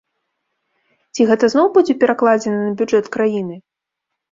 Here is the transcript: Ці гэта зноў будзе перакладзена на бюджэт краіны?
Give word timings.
Ці 1.17 1.21
гэта 1.33 1.45
зноў 1.55 1.67
будзе 1.77 1.97
перакладзена 2.05 2.59
на 2.65 2.73
бюджэт 2.83 3.05
краіны? 3.19 3.55